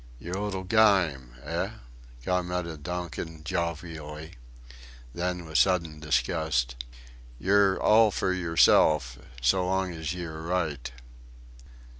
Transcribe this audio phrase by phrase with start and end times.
[0.17, 1.35] "Your little gyme?
[1.43, 1.69] Eh?"
[2.25, 4.31] commented Donkin, jovially.
[5.13, 6.75] Then with sudden disgust:
[7.37, 10.91] "Yer all for yerself, s'long as ye're right..."